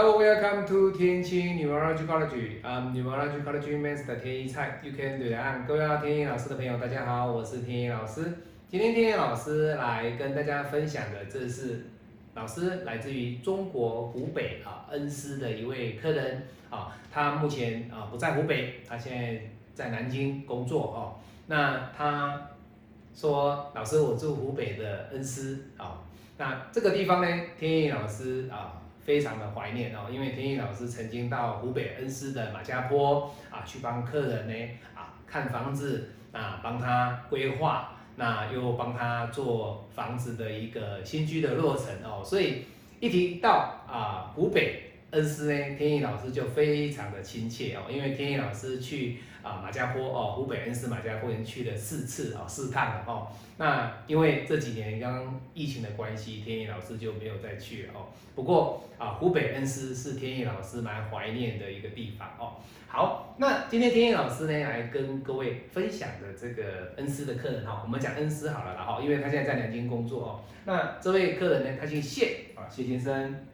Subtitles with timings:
[0.00, 2.62] Hello, welcome to 天青 Neurology College.
[2.62, 4.80] I'm Neurology College Master 天一菜。
[4.80, 8.32] You can do that 各位要天一老师的朋友，大家好，我是天一老师。
[8.68, 11.86] 今天天一老师来跟大家分享的，这是
[12.34, 19.40] 老师来自于中国湖北啊恩施的一位客人啊，他目前啊不在湖北，他现在
[19.74, 21.18] 在南京工作哦。
[21.48, 22.40] 那他
[23.12, 25.98] 说，老师，我住湖北的恩施啊，
[26.36, 28.77] 那这个地方呢，天意老师啊。
[29.08, 34.54] 非常的怀念哦，因为天意老师曾经到湖北恩施的马家坡啊，去帮客人呢
[34.94, 42.66] 啊看房子啊，帮他规划，那又帮他做房子的一个新居的落成哦，所以
[43.00, 49.20] 一提到啊湖北恩施呢，天意老师就非常的亲切哦，因为天意老师去。
[49.48, 53.28] 啊，马家坡哦，湖北恩施马家坡人去了四次啊，四趟了哦。
[53.56, 58.06] 那因为这几年刚刚疫情的关系，天意老师就没有再去了哦。
[58.34, 62.56] 不过啊，湖北恩施是天意老师蛮怀念的一个地方哦。
[62.86, 70.40] 好，那今天天意老师呢来跟各位分享的这个恩施的客人哈，我们讲恩施好了啦哈，因为他现在在南京工作哦。
[70.64, 73.46] 那这位客人呢，他姓谢啊，谢先生。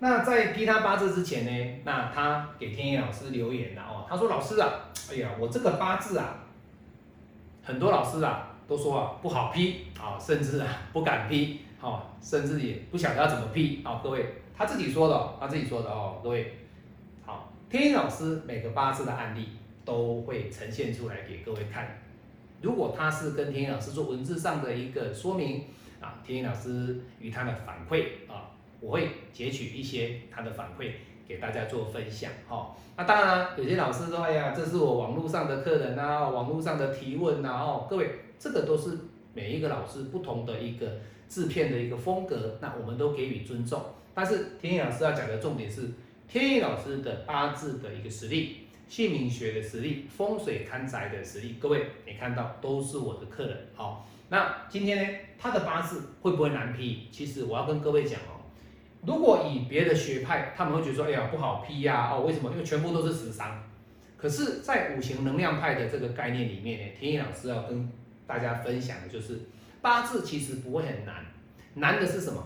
[0.00, 4.72] 那在批他八字之前呢，那他给天意老师留言了哦，他说老师啊，
[5.10, 6.36] 哎呀，我这个八字啊，
[7.64, 14.24] 很多老师啊都说啊不好批啊，甚至啊不敢批，好，甚至也不晓得要怎么批啊，各位
[14.56, 16.58] 他自己说的，他自己说的哦，各位
[17.26, 19.48] 好，天意老师每个八字的案例
[19.84, 21.98] 都会呈现出来给各位看，
[22.62, 25.64] 如果他是跟天意老师做文字上的一个说明
[26.00, 28.46] 啊，天意老师与他的反馈啊。
[28.80, 30.92] 我会截取一些他的反馈
[31.26, 32.76] 给大家做分享，哈。
[32.96, 38.98] 那当然了，有些老师说，哎呀，这是我网络上的客人啊，网络上的提问呐，哦，各位，这个都是
[39.34, 40.98] 每一个老师不同的一个
[41.28, 43.80] 制片的一个风格，那我们都给予尊重。
[44.14, 45.90] 但是天意老师要讲的重点是，
[46.26, 54.08] 天意老师的八字的一个实力、姓名学的实力、风水看宅的实力，各位你看到都是我的客人，好。
[54.30, 57.06] 那今天呢，他的八字会不会难批？
[57.12, 58.37] 其实我要跟各位讲哦。
[59.06, 62.50] 如果以别的学派，他们会觉得说，哎呀不好批呀，哦，为什么？
[62.50, 63.62] 因为全部都是食伤。
[64.16, 67.88] 可是，在五行能量派的这个概念里面呢，田野老师要跟
[68.26, 69.40] 大家分享的就是，
[69.80, 71.24] 八字其实不会很难，
[71.74, 72.44] 难的是什么？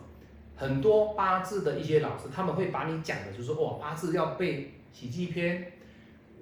[0.54, 5.72] 很多八字的一些老师，他们会把你讲的，就是哦，八字要背喜忌篇、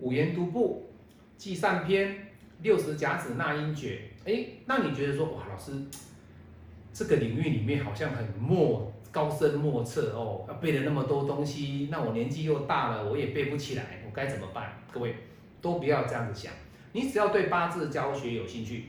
[0.01, 0.91] 五言独步、
[1.37, 2.27] 忌善篇、
[2.63, 5.71] 六十甲子纳音诀，哎，那你觉得说，哇，老师
[6.93, 8.93] 这个领域里面好像很默。
[9.13, 14.81] 高深莫测哦，要背了那么多东西，那我年纪又大了，我也背不起来，我该怎么办？
[14.93, 15.15] 各位
[15.61, 16.53] 都不要这样子想，
[16.93, 18.85] 你只要对八字教学有兴趣，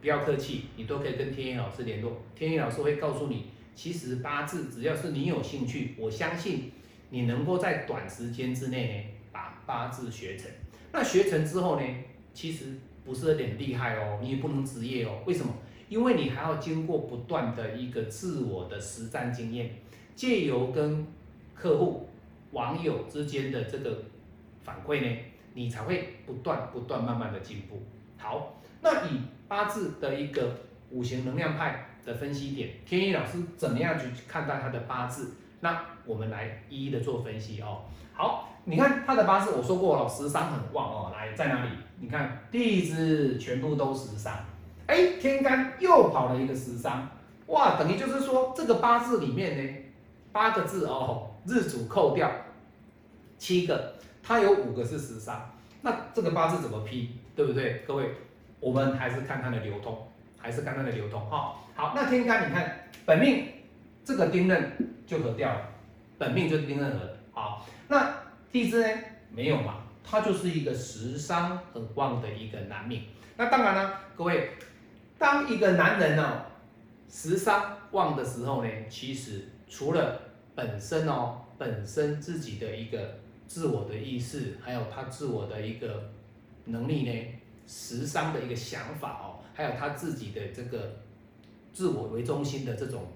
[0.00, 6.72] 不要客气，你都可以跟天野老师联络，天野老师会告诉你，其实八字只要是你有兴趣，我相信
[7.10, 10.50] 你能够在短时间之内呢把八字学成。
[10.92, 11.86] 那学成之后呢，
[12.34, 12.66] 其实
[13.04, 15.50] 不是很厉害哦，你也不能职业哦，为什么？
[15.92, 19.70] 因为你还要经过不断的一个自我的实战经验，
[20.16, 21.06] 借由跟
[21.54, 22.08] 客户、
[22.52, 23.98] 网友之间的这个
[24.62, 25.18] 反馈呢，
[25.52, 27.82] 你才会不断不断慢慢的进步。
[28.16, 30.56] 好，那以八字的一个
[30.88, 35.34] 五行能量派的分析点，天一老师怎么样去看待他的八字？
[35.60, 37.82] 那我们来一一的做分析哦。
[38.14, 41.12] 好，你看他的八字，我说过了，十伤很旺哦。
[41.14, 41.70] 来，在哪里？
[42.00, 44.34] 你看地支全部都十伤。
[44.92, 47.08] 哎，天干又跑了一个十伤，
[47.46, 49.74] 哇，等于就是说这个八字里面呢，
[50.32, 52.30] 八个字哦，日主扣掉
[53.38, 57.82] 七个，它有五个是十伤，那这个八字怎么批，对不对？
[57.86, 58.10] 各位，
[58.60, 61.54] 我们还是看它的流通，还是看它的流通哈。
[61.74, 63.46] 好，那天干你看本命
[64.04, 64.72] 这个丁壬
[65.06, 65.70] 就合掉了，
[66.18, 66.98] 本命就是丁壬合。
[67.32, 68.14] 好，那
[68.52, 69.00] 地支呢
[69.30, 73.04] 没有嘛，它就是一个十伤很旺的一个男命。
[73.38, 74.50] 那当然了，各位。
[75.22, 76.46] 当一个男人哦，
[77.08, 80.20] 食伤旺的时候呢，其实除了
[80.52, 86.10] 本身哦，本身自己的一个自我的意识，还有他自我的一个
[86.64, 87.38] 能力呢，
[87.68, 90.96] 食伤的一个想法哦，还有他自己的这个
[91.72, 93.06] 自我为中心的这种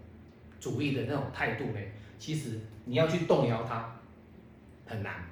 [0.61, 1.81] 主义的那种态度呢，
[2.21, 3.99] 其实你要去动摇他
[4.87, 5.25] 很难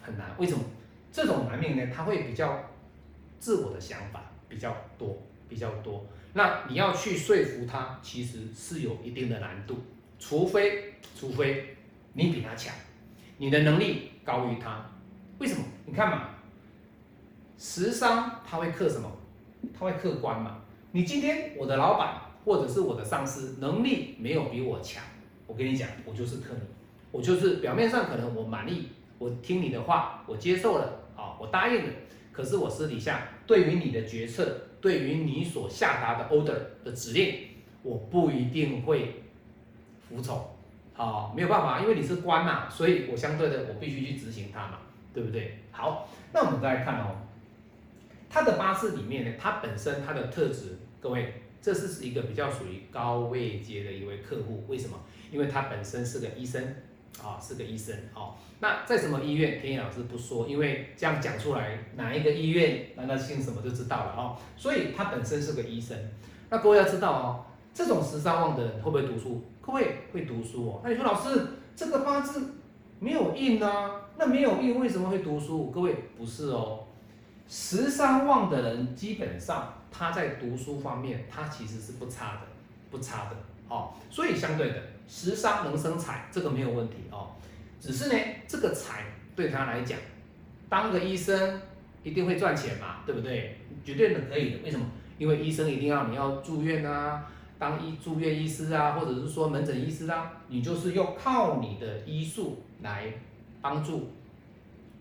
[0.00, 0.34] 很难。
[0.38, 0.64] 为什么？
[1.12, 2.70] 这种男命呢，他会比较
[3.38, 6.06] 自我的想法比较多，比较多。
[6.34, 9.78] 那你要去说服他，其实是有一定的难度，
[10.18, 11.76] 除非除非
[12.14, 12.74] 你比他强，
[13.38, 14.84] 你的能力高于他。
[15.38, 15.62] 为什么？
[15.84, 16.28] 你看嘛，
[17.58, 19.10] 时商他会克什么？
[19.78, 20.58] 他会克官嘛。
[20.92, 25.02] 你今天我的老板或者是我的上司能力没有比我强，
[25.46, 26.60] 我跟你讲，我就是克你，
[27.10, 28.88] 我就是表面上可能我满意，
[29.18, 31.90] 我听你的话，我接受了，啊，我答应了，
[32.30, 37.34] 可是我私底下对于你的决策，对于你所下达的 order 的指令，
[37.82, 39.22] 我不一定会
[40.06, 40.46] 服从，
[40.92, 44.78] 好，没有办法，因为你是官嘛，所以我相对的我必须去执行它嘛，
[45.14, 45.60] 对不对？
[45.70, 47.16] 好，那我们再来看哦。
[48.28, 54.64] 他的八字里面呢，他本身他的特质，各位，这是是一个比较属于高位阶的一位客户。
[54.68, 54.98] 为什么？
[55.30, 56.74] 因为他本身是个医生
[57.20, 58.34] 啊，是个医生哦。
[58.60, 59.60] 那在什么医院？
[59.60, 64.36] 天野老师不说，因为这样讲出来，哪一个医院，那他姓什么就知道了哦。
[64.56, 65.98] 所以他本身是个医生。
[66.48, 67.44] 那各位要知道哦，
[67.74, 69.42] 这种十三旺的人会不会读书？
[69.60, 70.80] 各位会读书哦。
[70.84, 72.54] 那你说老师，这个八字
[73.00, 74.02] 没有印啊？
[74.16, 75.70] 那没有印为什么会读书？
[75.70, 76.84] 各位不是哦。
[77.48, 82.40] 十三旺的人，基本上他在读书方面，他其实是不差的，
[82.90, 83.36] 不差的
[83.72, 83.94] 哦。
[84.10, 87.30] 所以相对的，食伤能生财，这个没有问题哦。
[87.80, 89.04] 只是呢，这个财
[89.34, 89.98] 对他来讲，
[90.68, 91.60] 当个医生
[92.02, 93.58] 一定会赚钱嘛，对不对？
[93.84, 94.58] 绝对的可以的。
[94.64, 94.84] 为什么？
[95.18, 97.26] 因为医生一定要你要住院啊，
[97.58, 103.12] 当医住院医师啊，或者是说门诊医师啊，你就是要靠你的医术来
[103.60, 104.10] 帮助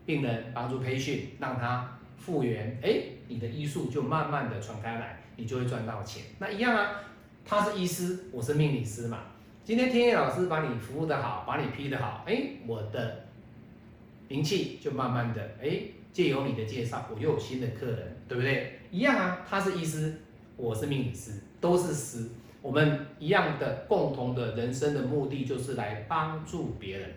[0.06, 1.98] 病人，帮助培训，让他。
[2.24, 6.22] 复原，哎，你的医术就慢慢的传开来，你就会赚到钱。
[6.38, 6.92] 那一样啊，
[7.46, 9.20] 他是医师，我是命理师嘛。
[9.64, 13.26] 今天天野老师把你服务的好，把你批的好，哎，我的
[14.28, 15.82] 名气就慢慢的，哎，
[16.14, 18.80] 借由你的介绍，我又有新的客人，对不对？
[18.90, 20.20] 一样啊，他是医师，
[20.58, 22.30] 我是命理师，都是师，
[22.62, 27.10] 我们一样的共同的人生的目的就是来帮助别人。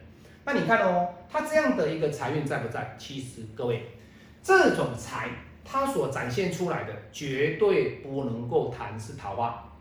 [0.45, 2.97] 那你看哦，他这样的一个财运在不在？
[2.99, 3.87] 其实各位。
[4.43, 5.31] 这种财，
[5.65, 9.73] 它所展现出来的绝对不能够谈是桃花，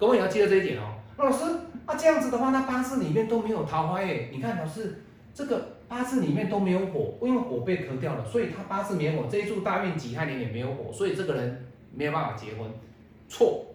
[0.00, 0.94] 各位要记得这一点哦。
[1.18, 1.44] 老师，
[1.86, 4.30] 那这样子的话，那八字里面都没有桃花哎。
[4.32, 5.02] 你看老师，
[5.34, 12.66] 这个八字里面都没有火，因为火被克掉了，所以他八字没有火，这一柱大运己亥年也没有火，所以这个人没有办法结婚。
[13.28, 13.66] 错，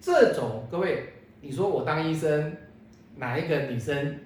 [0.00, 2.56] 这种各位，你说我当医生，
[3.16, 4.20] 哪一个女生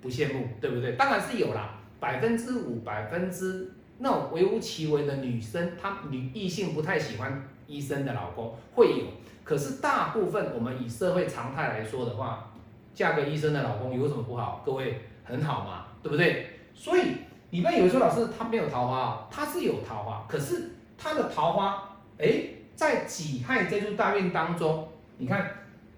[0.00, 0.92] 不羡慕，对不对？
[0.92, 3.72] 当然是有啦，百分之五，百分之。
[3.98, 9.04] 那种微乎其微的女生，她女异性不太喜欢医生的老公会有，
[9.42, 12.50] 可是大部分我们以社会常态来说的话，
[12.94, 14.62] 嫁个医生的老公有什么不好？
[14.64, 16.50] 各位很好嘛，对不对？
[16.74, 17.02] 所以
[17.50, 22.44] 你不要以为说老师他没有桃花，他是有桃花，可是他的桃花，哎，
[22.74, 24.88] 在己亥这柱大运当中，
[25.18, 25.50] 你看，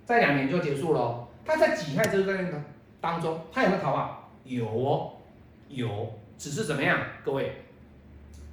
[0.04, 2.52] 在两年就结束了，他在己亥这柱大运
[3.00, 4.28] 当中，他有没有桃花？
[4.44, 5.12] 有哦，
[5.68, 6.98] 有，只是怎么样？
[7.24, 7.62] 各位。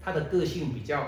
[0.06, 1.02] 他的个性比较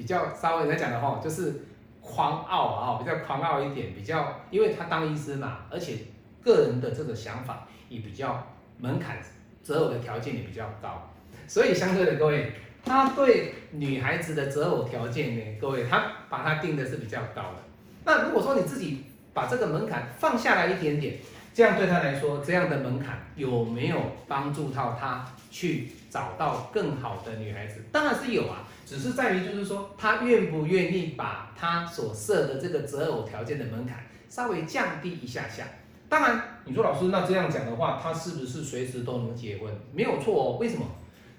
[0.00, 1.52] 比较稍微来讲的话，就是
[2.00, 5.98] 狂傲啊，比较狂傲一点，比较因为他当医师嘛，而且
[6.42, 8.46] 个人的这个想法也比较
[8.78, 9.18] 门槛
[9.62, 11.10] 择偶的条件也比较高，
[11.46, 12.50] 所以相对的各位，
[12.82, 17.58] 他对女孩子的择偶条件呢，各位他把它定的是比较高的。
[18.06, 19.04] 那如果说你自己
[19.34, 21.18] 把这个门槛放下来一点点，
[21.52, 25.90] 这样对他来说，这样的门槛有没有帮助到他去？
[26.10, 35.64] 找到更好的女孩子，当然是有啊，只是在于就是说，他愿不愿意把他所设的这个择偶条件的门槛稍微降低一下下。
[36.08, 39.72] 当然，你说老师那这样讲的话，他是不是随时都能结婚？
[39.94, 40.58] 没有错哦。
[40.58, 40.84] 为什么？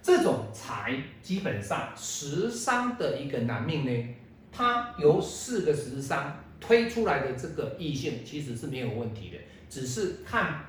[0.01, 4.15] 这种财基本上十伤的一个男命呢，
[4.50, 9.38] 他由四个十伤推出来的这个异性其实是没有问题的，
[9.70, 10.63] 只是看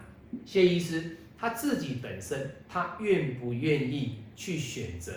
[0.45, 1.17] 谢医师。
[1.39, 5.13] 他自己本身，他愿不愿意去选择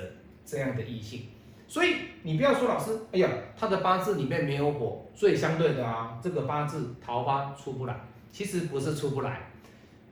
[0.46, 1.22] 这样的异性？
[1.68, 7.96] 所以你不要说老师，哎呀，他的八字里面没有火，所以相对的啊，这个八字桃花出不来。
[8.32, 9.50] 其实不是出不来，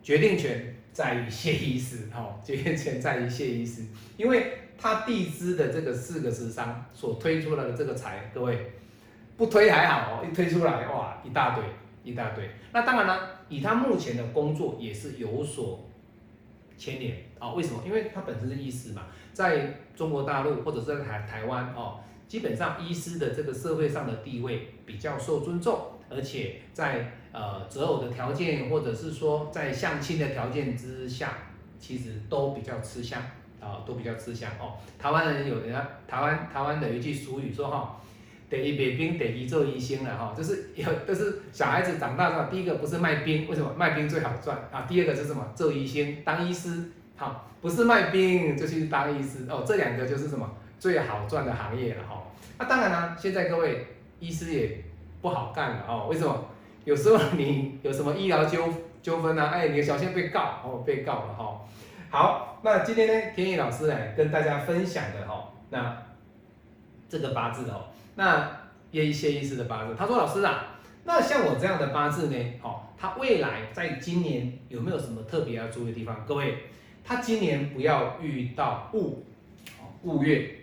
[0.02, 3.84] 决定权在于谢医师， 哦，决定权在于谢医师，
[4.18, 8.72] 因为他地支的这个四个时伤所推出来的这个财，各位
[9.38, 11.64] 不推还好哦，一推出来哇，一大堆
[12.04, 12.50] 一大堆。
[12.72, 15.88] 那当然了，以他目前的工作也是有所。
[16.78, 17.54] 千年啊？
[17.54, 17.82] 为什么？
[17.86, 19.04] 因为他本身是医师嘛，
[19.34, 31.38] 在中国大陆或者在台台湾哦，基本上医师的这个社会上的地位比较受尊重，而且在呃择偶的条件或者是说在相亲的条件之下，
[31.80, 33.22] 其实都比较吃香
[33.60, 34.78] 啊，都比较吃香哦。
[34.98, 38.00] 台湾人有人家台湾台湾的一句俗语说哈。
[38.54, 44.86] 等于卖冰，等于做医生了哈，就是有，就是小孩子长大之后，第一个不是卖冰，为什么卖冰最好赚啊？
[44.88, 45.44] 第二个是什么？
[45.56, 52.22] 做医生，当医师，好，不是卖冰就去当医师哦，这两个就是什么最好赚的行业了哈。
[52.60, 53.88] 那当然了，现在各位
[54.20, 54.84] 医师也
[55.20, 56.08] 不好干了哦。
[56.08, 56.50] 为什么？
[56.86, 59.48] 有时候你有什么医疗纠纠纷啊？
[59.48, 61.60] 哎，你的小心被告哦，被告了哈。
[62.12, 65.98] 好，那今天呢，天意老师来跟大家分享的哈，那
[67.10, 76.26] 这个八字哦，那叶谢医师的八字，他说老师啊，那像我这样的八字呢，哦，他未来在今年有没有什么特别要注意的地方？
[76.26, 76.66] 各位，
[77.04, 79.24] 他今年不要遇到戊，
[80.04, 80.56] 戊月，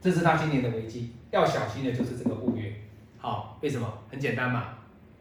[0.00, 2.72] 这是他今年的危机，要小心的就是这个戊月。
[3.18, 4.04] 好，为什么？
[4.08, 4.78] 很简单嘛，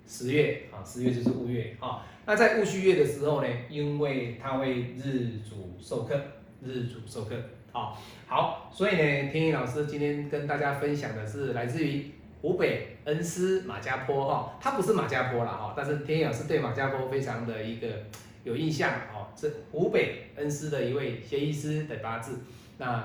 [0.07, 2.05] 十月啊，十月就是戊月啊。
[2.27, 6.21] 那在戊戌月的时候呢，因为他会日主授课，
[6.61, 7.35] 日主授课，
[7.77, 17.87] 好，好，所以呢，天意老师今天跟大家分享的是来自于湖北恩施马家坡哈，它不是马家坡了哈，但是天意老师对马家坡非常的一个
[18.43, 22.39] 有印象哦，是湖北恩施的一位谢医师的八字。
[22.79, 23.03] 那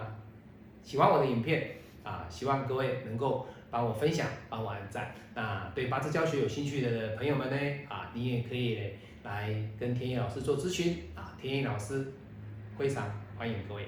[0.83, 3.47] 喜欢我的影片啊，希望各位能够。
[3.71, 5.14] 帮我分享，帮我按赞。
[5.35, 7.57] 那对八字教学有兴趣的朋友们呢，
[7.88, 8.79] 啊，你也可以
[9.23, 9.50] 来
[9.81, 11.33] 跟天意老师做咨询啊。
[11.41, 12.12] 天意老师
[12.76, 13.85] 非常欢迎各位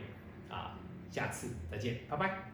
[0.54, 0.78] 啊，
[1.10, 2.53] 下次再见，拜拜。